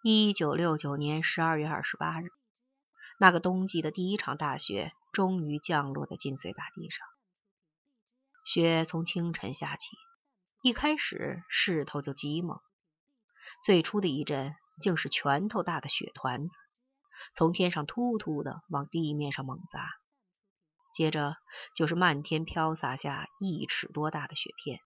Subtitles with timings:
[0.00, 2.28] 一九六九年十二月二十八日，
[3.18, 7.04] 那个冬季的第一场大雪终于降落在晋绥大地上。
[8.44, 9.96] 雪从清晨下起，
[10.62, 12.60] 一开始势头就极猛。
[13.64, 16.56] 最初的一阵竟是拳头大的雪团子，
[17.34, 19.90] 从天上突突的往地面上猛砸。
[20.94, 21.36] 接着
[21.74, 24.78] 就是漫天飘洒下一尺多大的雪片，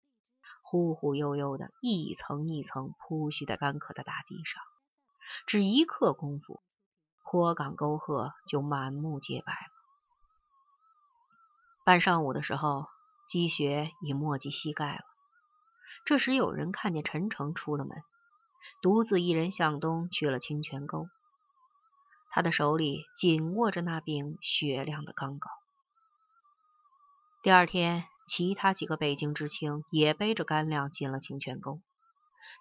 [0.62, 4.62] 忽忽悠悠的一层一层铺叙在干渴的大地上。
[5.46, 6.61] 只一刻功夫，
[7.25, 9.73] 坡岗沟壑就满目皆白了。
[11.85, 12.86] 半上午的时候，
[13.29, 15.03] 积雪已没及膝盖了。
[16.04, 18.03] 这时有人看见陈诚出了门，
[18.81, 21.09] 独自一人向东去了清泉沟。
[22.31, 25.51] 他的手里紧握着那柄雪亮的钢镐。
[27.43, 31.81] 第二天，其他几个北京知青也背着干粮进了清泉沟。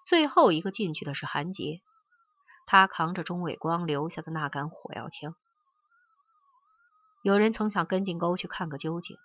[0.04, 1.80] 最后一个进去的是韩杰。
[2.66, 5.34] 他扛着钟伟光留下的那杆火药枪，
[7.22, 9.18] 有人曾想跟进沟去看个究竟，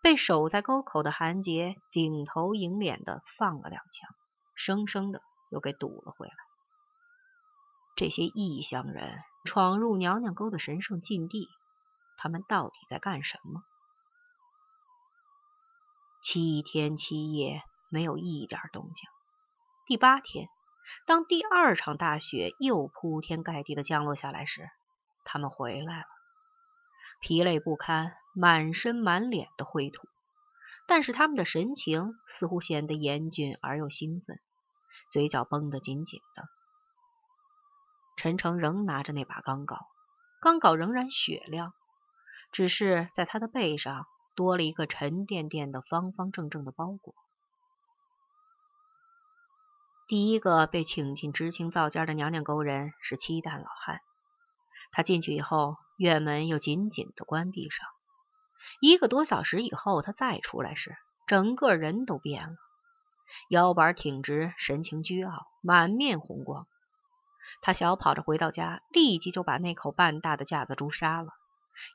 [0.00, 4.08] 被守在沟口的韩杰顶头迎脸的放了两枪，
[4.54, 6.34] 生生的又给堵了回来。
[7.96, 11.48] 这些异乡人闯入娘娘沟的神圣禁地，
[12.16, 13.62] 他们到底在干什么？
[16.22, 19.08] 七天七夜没有一点动静，
[19.86, 20.48] 第八天。
[21.06, 24.70] 当第二场大雪又铺天盖地的降落下来时，
[25.24, 26.04] 他们回来了，
[27.20, 30.08] 疲累不堪，满身满脸的灰土，
[30.86, 34.40] 但是他们的神情似乎显得严峻而又兴奋，
[35.10, 36.48] 嘴角绷得紧紧的。
[38.16, 39.86] 陈诚仍拿着那把钢镐，
[40.40, 41.72] 钢镐仍然雪亮，
[42.52, 47.14] 只是在他的背上多了一个沉甸甸的方方正正的包裹。
[50.10, 54.00] 第一个被请进知青灶间的娘娘沟人是七蛋老汉。
[54.90, 57.86] 他进去以后，院门又紧紧的关闭上。
[58.80, 60.96] 一个多小时以后，他再出来时，
[61.28, 62.56] 整个人都变了，
[63.50, 66.66] 腰板挺直，神情倨傲，满面红光。
[67.62, 71.28] 他小跑着回到家，立即就把那口半大的架子猪杀了，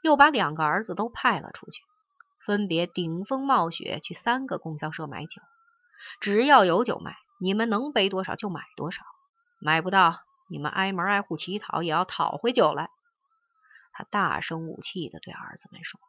[0.02, 1.82] 又把两个儿子都派了出去，
[2.46, 5.42] 分别顶风冒雪去三个供销社买酒，
[6.22, 7.18] 只要有酒卖。
[7.38, 9.04] 你们能背多少就买多少，
[9.60, 12.90] 买不到，你们挨门挨户乞讨也要讨回酒来。
[13.92, 16.00] 他大声武气的对儿子们说：“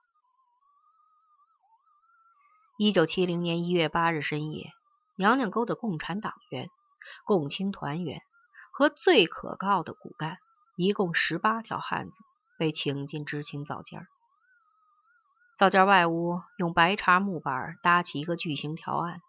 [2.79, 4.73] 一九七零年一月八日深夜，
[5.17, 6.71] 娘娘沟的共产党员、
[7.25, 8.23] 共青团员
[8.73, 10.39] 和最可靠的骨干，
[10.77, 12.25] 一共十八条汉子
[12.59, 14.07] 被请进知青灶间。
[15.57, 19.21] 灶间外屋用白茬木板搭起一个巨型条案。”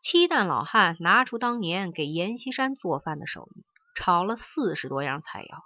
[0.00, 5.62] 七蛋老汉拿出当年给阎锡山做饭的手艺，炒了四十多样菜肴，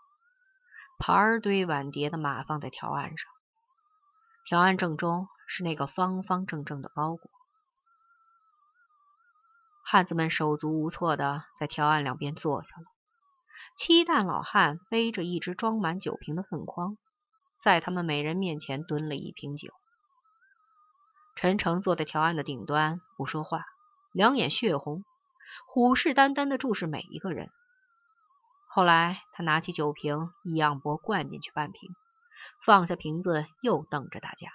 [0.99, 3.31] 盘儿堆碗碟的码放在条案上。
[4.45, 7.31] 条案正中是那个方方正正的包裹。
[9.85, 12.85] 汉子们手足无措的在条案两边坐下了。
[13.77, 16.97] 七蛋老汉背着一只装满酒瓶的粪筐，
[17.61, 19.73] 在他们每人面前蹲了一瓶酒。
[21.37, 23.65] 陈诚坐在条案的顶端，不说话。
[24.17, 25.05] 两眼血红，
[25.67, 27.51] 虎视眈眈的注视每一个人。
[28.67, 31.95] 后来，他拿起酒瓶，一仰脖灌进去半瓶，
[32.65, 34.49] 放下瓶子，又瞪着大家。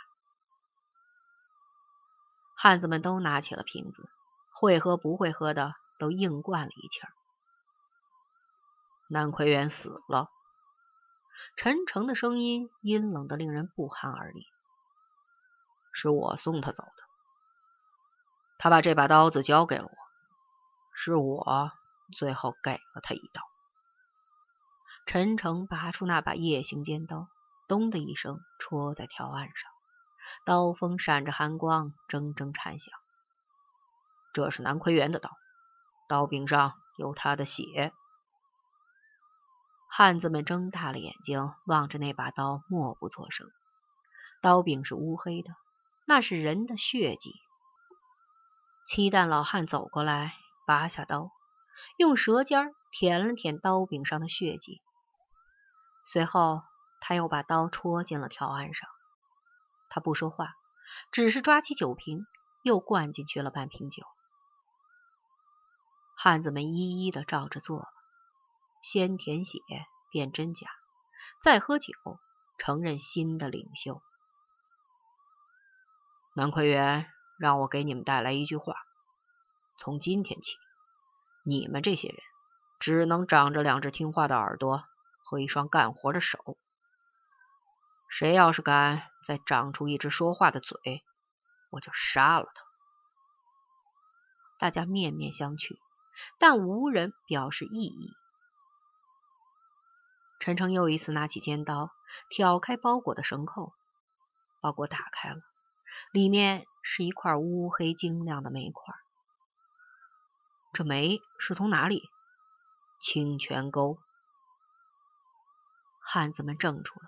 [2.55, 4.09] 汉子们都拿起了瓶子，
[4.51, 7.09] 会喝不会喝的都硬灌了一气儿。
[9.09, 10.31] 南奎元死了。
[11.55, 14.47] 陈诚的声音阴冷的令人不寒而栗。
[15.93, 17.00] 是我送他走的。
[18.63, 19.91] 他把这把刀子交给了我，
[20.93, 21.71] 是我
[22.13, 23.41] 最后给了他一刀。
[25.07, 27.27] 陈诚拔出那把夜行尖刀，
[27.67, 29.71] 咚的一声戳在条案上，
[30.45, 32.93] 刀锋闪着寒光，铮铮颤响。
[34.31, 35.31] 这是南奎元的刀，
[36.07, 37.91] 刀柄上有他的血。
[39.87, 43.49] 汉子们睁大了眼睛望着那把刀，默不作声。
[44.39, 45.49] 刀柄是乌黑的，
[46.05, 47.41] 那是人的血迹。
[48.93, 50.33] 七蛋老汉走过来，
[50.67, 51.31] 拔下刀，
[51.95, 54.81] 用舌尖舔了舔刀柄上的血迹，
[56.03, 56.61] 随后
[56.99, 58.89] 他又把刀戳进了条案上。
[59.87, 60.55] 他不说话，
[61.09, 62.27] 只是抓起酒瓶，
[62.63, 64.03] 又灌进去了半瓶酒。
[66.17, 67.87] 汉子们一一的照着做了，
[68.81, 69.59] 先舔血
[70.11, 70.67] 辨真假，
[71.41, 71.93] 再喝酒
[72.57, 74.01] 承认新的领袖
[76.33, 77.09] 南奎元。
[77.41, 78.75] 让我给你们带来一句话：
[79.79, 80.57] 从今天起，
[81.43, 82.19] 你们这些人
[82.79, 84.83] 只能长着两只听话的耳朵
[85.23, 86.55] 和一双干活的手。
[88.09, 91.03] 谁要是敢再长出一只说话的嘴，
[91.71, 92.63] 我就杀了他。
[94.59, 95.79] 大家面面相觑，
[96.37, 98.13] 但无人表示异议。
[100.39, 101.89] 陈诚又一次拿起尖刀，
[102.29, 103.73] 挑开包裹的绳扣，
[104.59, 105.41] 包裹打开了，
[106.11, 108.95] 里面是一块乌黑晶亮的煤块。
[110.73, 112.09] 这煤是从哪里？
[113.01, 113.97] 清泉沟。
[115.99, 117.07] 汉子们怔住了。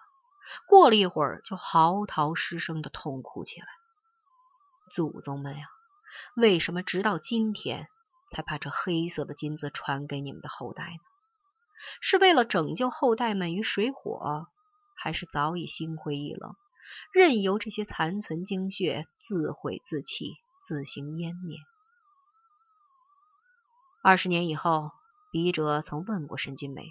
[0.68, 3.68] 过了一会儿，就嚎啕失声的痛哭起来。
[4.92, 5.68] 祖宗们呀，
[6.36, 7.88] 为什么直到今天
[8.30, 11.00] 才把这黑色的金子传给你们的后代呢？
[12.02, 14.48] 是为了拯救后代们于水火，
[14.96, 16.56] 还是早已心灰意冷，
[17.12, 21.58] 任由这些残存精血自毁自弃，自行湮灭？
[24.02, 24.92] 二十年以后，
[25.32, 26.90] 笔者曾问过申金梅：“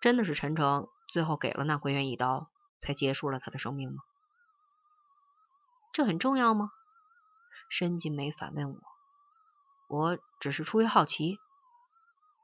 [0.00, 2.50] 真的是陈诚？”最后给了那奎元一刀，
[2.80, 4.02] 才结束了他的生命吗？
[5.92, 6.70] 这很重要吗？
[7.70, 8.80] 申金梅反问我。
[9.88, 11.38] 我只是出于好奇。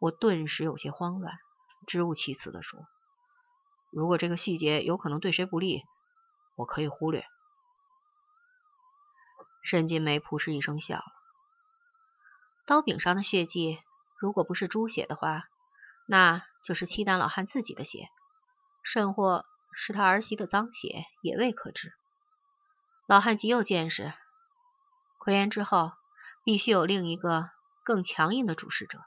[0.01, 1.39] 我顿时有些慌乱，
[1.87, 2.87] 支吾其词的说
[3.93, 5.83] ：“如果这个细节有可能对谁不利，
[6.55, 7.27] 我可以忽略。”
[9.63, 11.13] 沈金梅扑哧一声笑了。
[12.67, 13.79] 刀柄上的血迹，
[14.19, 15.49] 如果不是猪血的话，
[16.07, 18.09] 那就是契丹老汉自己的血。
[18.83, 21.95] 甚或是他儿媳的脏血，也未可知。
[23.07, 24.13] 老汉极有见识，
[25.19, 25.93] 奎元之后
[26.45, 27.49] 必须有另一个
[27.83, 29.01] 更强硬的主事者，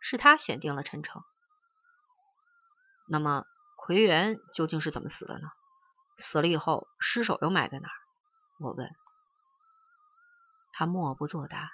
[0.00, 1.22] 是他选定了陈诚。
[3.06, 3.44] 那么
[3.76, 5.50] 奎元究竟是怎么死的呢？
[6.20, 7.98] 死了以后尸首又埋在哪儿？
[8.60, 8.94] 我问。
[10.72, 11.72] 他默不作答。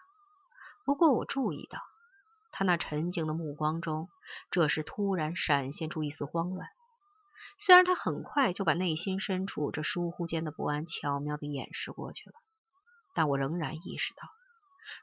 [0.84, 1.82] 不过我注意到，
[2.52, 4.08] 他那沉静的目光中，
[4.50, 6.68] 这时突然闪现出一丝慌乱。
[7.58, 12.34] 虽然他很快就把内心深处这疏忽间的不安巧妙的掩饰过去了，
[13.14, 14.28] 但我仍然意识到，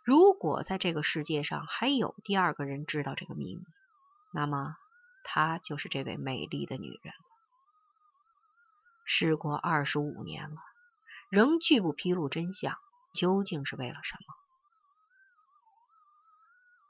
[0.04, 3.62] 如果在这个世界上还有第二个人知道这个秘密，
[4.32, 4.76] 那么
[5.24, 7.14] 她就是这位美丽的女人。
[9.06, 10.62] 事过二十五年了，
[11.30, 12.78] 仍拒不披露真相，
[13.14, 14.36] 究竟是为了什么？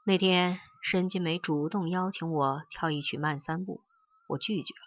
[0.04, 3.80] 那天，申金梅主动邀请我跳一曲慢三步，
[4.26, 4.80] 我拒绝了。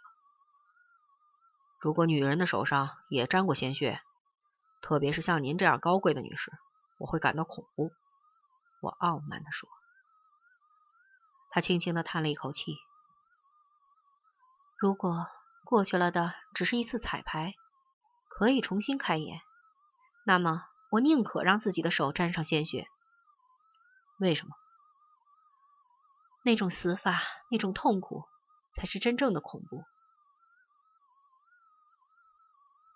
[1.79, 4.01] 如果女人的手上也沾过鲜血，
[4.81, 6.51] 特别是像您这样高贵的女士，
[6.97, 7.91] 我会感到恐怖。
[8.79, 9.67] 我傲慢地说。
[11.49, 12.77] 他轻轻地叹了一口气。
[14.77, 15.27] 如果
[15.67, 17.53] 过去了的只是一次彩排，
[18.29, 19.41] 可以重新开演，
[20.25, 22.87] 那么我宁可让自己的手沾上鲜血。
[24.17, 24.55] 为什么？
[26.41, 27.21] 那种死法，
[27.51, 28.23] 那种痛苦，
[28.75, 29.83] 才是真正的恐怖。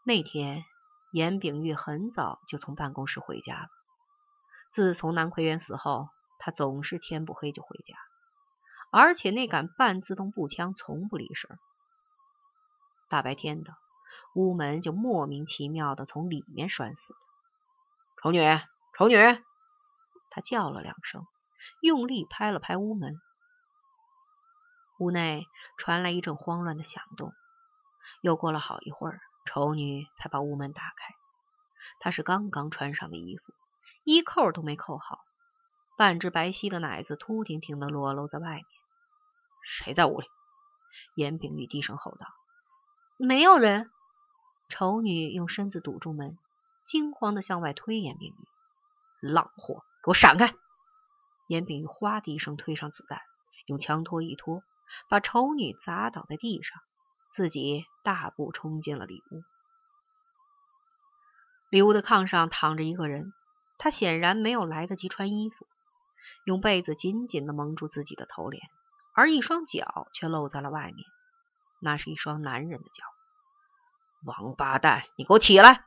[0.06, 0.64] 那天，
[1.12, 3.68] 严炳玉很早就从办公室回家了。
[4.70, 6.08] 自从南奎元死后，
[6.40, 7.98] 他总是天不黑就回家，
[8.94, 11.60] 而且那杆半自动步枪从不离身。
[13.12, 13.76] 大白天的，
[14.34, 17.20] 屋门就莫名其妙的从里面栓死了。
[18.24, 18.40] 丑女，
[18.98, 19.18] 丑女！
[20.30, 21.28] 他叫了两声，
[21.82, 23.20] 用力拍了拍屋门。
[24.98, 25.46] 屋内
[25.78, 27.34] 传来一阵慌乱的响动。
[28.22, 29.20] 又过了好一会儿。
[29.44, 31.14] 丑女才把屋门打开。
[32.00, 33.54] 她是刚刚穿上的衣服，
[34.06, 35.20] 衣扣都没扣好，
[35.98, 38.66] 半只白皙的奶子突挺挺的裸露在外面。
[39.64, 40.28] 谁在屋里？
[41.16, 42.28] 严炳玉低声吼道
[43.26, 43.90] ：“没有人。”
[44.70, 46.38] 丑女用身子堵住门，
[46.86, 49.28] 惊慌的向外推严炳玉。
[49.28, 50.56] 浪货，给我闪开！
[51.48, 53.20] 严炳玉哗的一声推上子弹，
[53.68, 54.64] 用枪托一托，
[55.10, 56.80] 把丑女砸倒在地上。
[57.32, 59.42] 自己大步冲进了里屋。
[61.70, 63.32] 里屋的炕上躺着一个人，
[63.78, 65.66] 他显然没有来得及穿衣服，
[66.44, 68.62] 用被子紧紧的蒙住自己的头脸，
[69.14, 71.08] 而一双脚却露在了外面。
[71.82, 73.04] 那是一双男人的脚。
[74.24, 75.84] 王八蛋，你给我起来！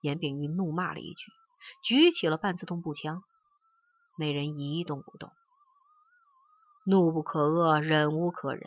[0.00, 1.32] 严炳玉怒骂了一句，
[1.82, 3.22] 举起了半自动步枪。
[4.16, 5.30] 那人一动不动。
[6.84, 8.62] 怒不可遏，忍无可忍。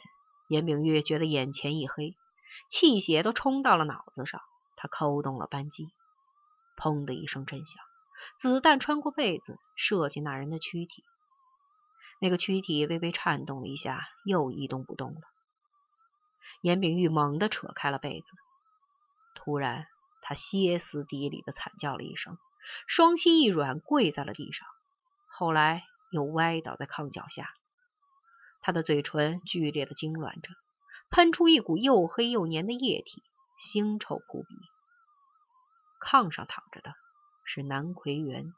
[0.49, 2.15] 严炳玉觉得眼前一黑，
[2.69, 4.41] 气血都冲到了脑子上。
[4.75, 5.87] 他扣动了扳机，
[6.75, 7.81] 砰的一声震响，
[8.37, 11.03] 子弹穿过被子，射进那人的躯体。
[12.19, 15.21] 那个躯体微微颤动了一下，又一动不动了。
[16.63, 18.31] 严炳玉猛地扯开了被子，
[19.35, 19.85] 突然
[20.21, 22.37] 他歇斯底里的惨叫了一声，
[22.87, 24.65] 双膝一软，跪在了地上。
[25.27, 27.53] 后来又歪倒在炕脚下。
[28.61, 30.49] 他的嘴唇剧烈的痉挛着，
[31.09, 33.21] 喷出一股又黑又黏的液体，
[33.59, 34.55] 腥臭扑鼻。
[35.99, 36.95] 炕上躺着的
[37.43, 38.53] 是南奎元。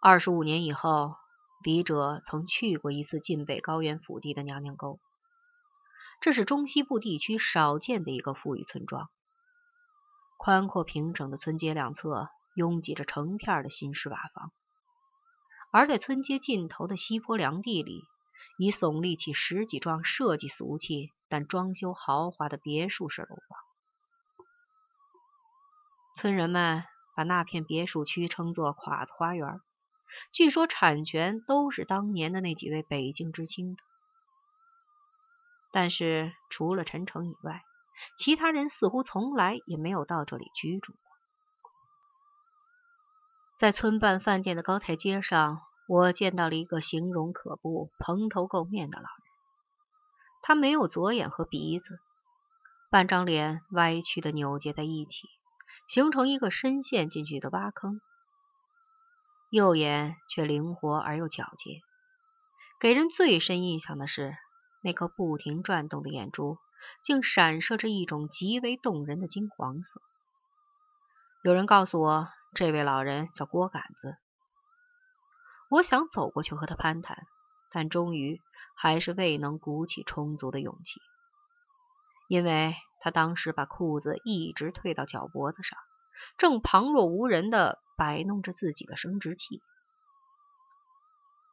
[0.00, 1.16] 二十五年以后，
[1.62, 5.00] 笔者曾去过一次晋北高原腹地的娘娘沟，
[6.20, 9.10] 这是中西部地区少见的一个富裕村庄。
[10.36, 14.52] 宽阔平整的村街两侧拥挤着成片的新式瓦房，
[15.72, 18.04] 而在村街尽头的西坡凉地里，
[18.56, 23.58] 已耸立起十几幢设计俗气但装修豪华的别墅式楼房。
[26.14, 26.84] 村人们
[27.16, 29.60] 把那片别墅区称作“侉子花园”，
[30.32, 33.82] 据说产权都是当年的那几位北京知青的。
[35.72, 37.62] 但是除了陈诚以外，
[38.16, 41.00] 其他人似乎从来也没有到这里居住过。
[43.56, 49.22] 在村办饭店的高台阶上，我见到了一个形容可怖、蓬头垢面的老人。
[50.42, 51.98] 他没有左眼和鼻子，
[52.88, 55.28] 半张脸歪曲的扭结在一起，
[55.88, 58.00] 形成一个深陷进去的挖坑。
[59.50, 61.80] 右眼却灵活而又皎洁，
[62.80, 64.36] 给人最深印象的是
[64.82, 66.58] 那颗不停转动的眼珠。
[67.02, 70.00] 竟闪烁着一种极为动人的金黄色。
[71.42, 74.16] 有人告诉我，这位老人叫郭杆子。
[75.70, 77.26] 我想走过去和他攀谈，
[77.72, 78.40] 但终于
[78.76, 81.00] 还是未能鼓起充足的勇气，
[82.28, 85.78] 因为他当时把裤子一直退到脚脖子上，
[86.36, 89.62] 正旁若无人的摆弄着自己的生殖器。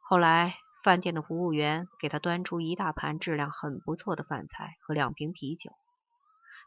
[0.02, 0.58] 后来。
[0.84, 5.72] 饭店的服务员给他端出一大盘质量很不错的饭菜和两瓶啤酒，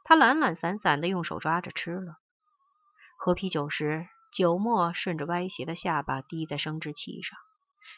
[0.03, 2.17] 他懒懒散散的用手抓着吃了。
[3.15, 7.39] 喝啤酒时，酒沫顺着歪斜的下巴滴在生殖器上，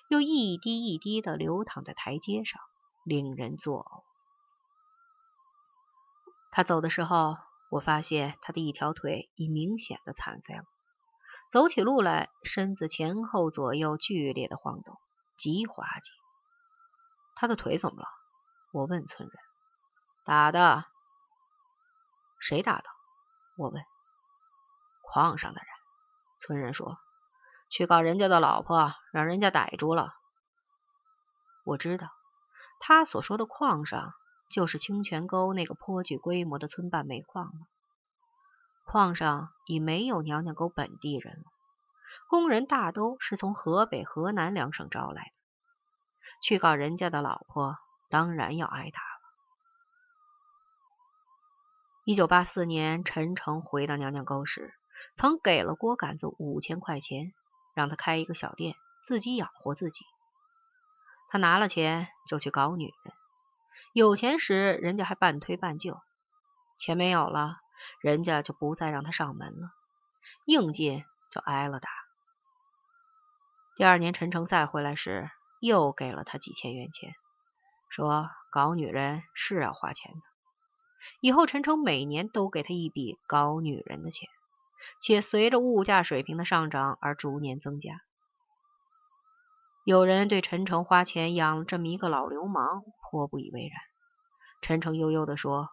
[0.10, 2.62] 又一滴一滴的流淌在台阶上，
[3.04, 4.04] 令人作呕。
[6.52, 7.36] 他走的时候，
[7.72, 10.66] 我发现他的一条腿已明显的残废了，
[11.50, 15.00] 走起路来身子前后左右剧烈的晃动。
[15.38, 16.12] 极滑稽，
[17.34, 18.08] 他的腿怎么了？
[18.74, 19.38] 我问村人。
[20.26, 20.84] 打的？
[22.42, 22.84] 谁打的？
[23.58, 23.82] 我问。
[25.02, 25.68] 矿上的人。
[26.40, 27.00] 村人说，
[27.70, 30.14] 去告人家的老婆，让人家逮住了。
[31.64, 32.10] 我知道，
[32.82, 34.14] 他所说的矿上，
[34.52, 37.54] 就是清泉沟那个颇具规模的村办煤矿了。
[38.86, 41.44] 矿上已没有娘娘沟本地人了。
[42.28, 45.32] 工人大都是从河北、河南两省招来的，
[46.44, 47.78] 去告人家的老婆，
[48.10, 49.22] 当然要挨打了。
[52.04, 54.74] 一九八四年，陈诚回到娘娘沟时，
[55.16, 57.34] 曾给了郭杆子五千块钱，
[57.74, 60.06] 让他开一个小店，自己养活自己。
[61.30, 63.14] 他拿了钱就去搞女人，
[63.94, 66.00] 有钱时人家还半推半就，
[66.80, 67.58] 钱没有了，
[68.00, 69.70] 人家就不再让他上门了，
[70.46, 71.90] 硬进就挨了打。
[73.76, 75.30] 第二年，陈诚再回来时，
[75.60, 77.14] 又给了他几千元钱，
[77.90, 80.22] 说搞女人是要花钱的。
[81.20, 84.30] 以后，陈诚每年都给他一笔搞女人的钱，
[85.02, 88.02] 且随着物价水平的上涨而逐年增加。
[89.84, 93.82] 有人对陈诚花钱养这么一个老流氓颇不以为然。
[94.62, 95.70] 陈诚悠悠地说：“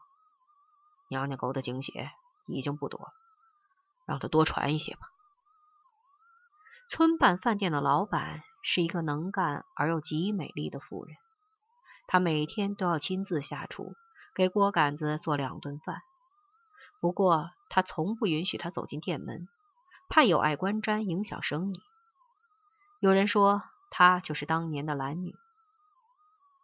[1.11, 2.11] 娘娘沟的精血
[2.47, 3.13] 已经不多了，
[4.07, 5.01] 让他多传一些吧。”
[6.89, 11.15] 村办饭店的老板是一个能干而又极美丽的妇人，
[12.07, 13.95] 她每天都要亲自下厨，
[14.35, 16.01] 给锅杆子做两顿饭。
[16.99, 19.49] 不过，她从不允许他走进店门，
[20.09, 21.83] 怕有碍观瞻，影响生意。
[23.01, 25.35] 有人说，她就是当年的兰女。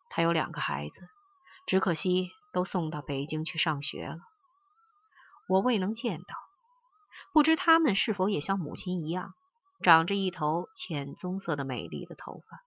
[0.09, 1.09] 她有两个孩子，
[1.67, 4.19] 只可惜都送到北京去上学了。
[5.49, 6.37] 我未能见到，
[7.33, 9.35] 不知他们是否也像母亲一样。
[9.83, 12.65] 长着一头浅棕色的美丽的头发。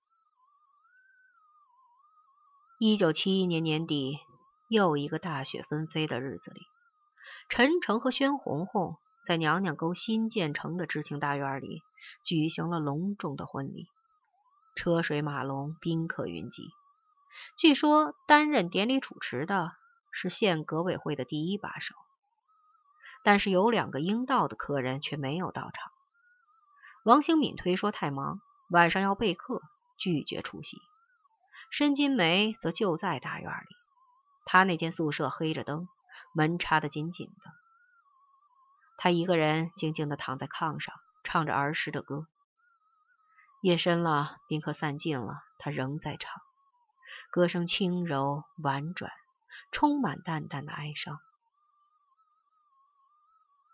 [2.78, 4.20] 一九七一年年底，
[4.68, 6.62] 又一个大雪纷飞的日子里，
[7.50, 11.82] 陈诚和宣红红在娘娘沟新建成的知青大院里
[12.24, 13.88] 举行了隆重的婚礼，
[14.78, 16.70] 车水马龙，宾客云集。
[17.58, 19.72] 据说担任典礼主持的
[20.12, 21.96] 是县革委会的第一把手，
[23.24, 25.92] 但是有两个应到的客人却没有到场。
[27.04, 29.64] 王兴敏推说太忙，晚上要备课，
[29.98, 30.78] 拒绝出席。
[31.72, 33.76] 申金梅则就在大院里，
[34.46, 35.88] 她那间宿舍黑着灯，
[36.34, 37.52] 门插得紧紧的。
[38.98, 40.94] 她一个人静静地躺在炕上，
[41.24, 42.28] 唱着儿时的歌。
[43.62, 46.32] 夜深了，宾客散尽了，他仍在唱，
[47.32, 49.12] 歌声轻柔婉转，
[49.72, 51.20] 充满淡淡的哀伤。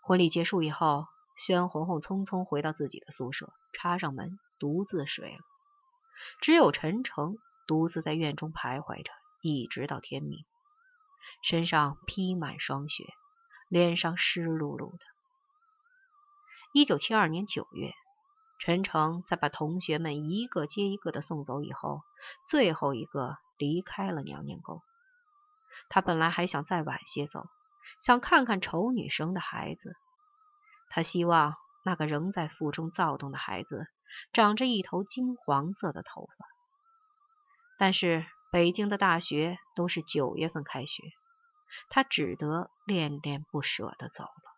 [0.00, 5.44] 婚礼结束以后，宣红红匆匆回到自己的宿舍，插上门，独自睡了。
[6.40, 7.36] 只有陈诚
[7.66, 9.12] 独自在院中徘徊着，
[9.42, 10.46] 一直到天明，
[11.42, 13.04] 身上披满霜雪，
[13.68, 15.04] 脸上湿漉漉的。
[16.72, 17.92] 一九七二年九月。
[18.64, 22.00] 陈诚在把同学们一个接一个的送走以后，
[22.46, 24.80] 最后一个离开了娘娘沟。
[25.90, 27.44] 他本来还想再晚些走，
[28.00, 29.92] 想看看丑女生的孩子。
[30.88, 33.86] 他希望那个仍在腹中躁动的孩子
[34.32, 36.46] 长着一头金黄色的头发。
[37.76, 41.02] 但是北京的大学都是九月份开学，
[41.90, 44.53] 他只得恋恋不舍的走了。